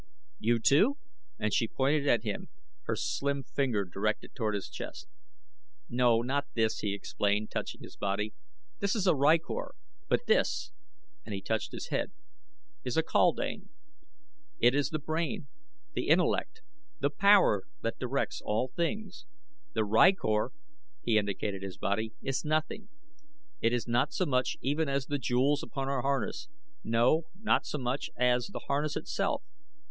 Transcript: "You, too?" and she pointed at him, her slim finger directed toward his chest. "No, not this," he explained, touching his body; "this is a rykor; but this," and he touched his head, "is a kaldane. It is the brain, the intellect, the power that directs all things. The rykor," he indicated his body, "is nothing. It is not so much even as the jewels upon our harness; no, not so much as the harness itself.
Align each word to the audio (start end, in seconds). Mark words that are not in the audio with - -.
"You, 0.39 0.57
too?" 0.57 0.97
and 1.37 1.53
she 1.53 1.67
pointed 1.67 2.07
at 2.07 2.23
him, 2.23 2.49
her 2.85 2.95
slim 2.95 3.43
finger 3.43 3.85
directed 3.85 4.33
toward 4.33 4.55
his 4.55 4.67
chest. 4.67 5.07
"No, 5.87 6.21
not 6.23 6.47
this," 6.55 6.79
he 6.79 6.95
explained, 6.95 7.51
touching 7.51 7.83
his 7.83 7.97
body; 7.97 8.33
"this 8.79 8.95
is 8.95 9.05
a 9.05 9.13
rykor; 9.13 9.75
but 10.09 10.25
this," 10.25 10.71
and 11.23 11.35
he 11.35 11.41
touched 11.43 11.71
his 11.71 11.89
head, 11.89 12.13
"is 12.83 12.97
a 12.97 13.03
kaldane. 13.03 13.69
It 14.59 14.73
is 14.73 14.89
the 14.89 14.97
brain, 14.97 15.45
the 15.93 16.07
intellect, 16.07 16.63
the 16.99 17.11
power 17.11 17.65
that 17.83 17.99
directs 17.99 18.41
all 18.43 18.69
things. 18.69 19.27
The 19.73 19.85
rykor," 19.85 20.49
he 21.03 21.19
indicated 21.19 21.61
his 21.61 21.77
body, 21.77 22.13
"is 22.23 22.43
nothing. 22.43 22.89
It 23.61 23.71
is 23.71 23.87
not 23.87 24.13
so 24.13 24.25
much 24.25 24.57
even 24.61 24.89
as 24.89 25.05
the 25.05 25.19
jewels 25.19 25.61
upon 25.61 25.89
our 25.89 26.01
harness; 26.01 26.49
no, 26.83 27.25
not 27.39 27.67
so 27.67 27.77
much 27.77 28.09
as 28.17 28.47
the 28.47 28.63
harness 28.65 28.95
itself. 28.97 29.43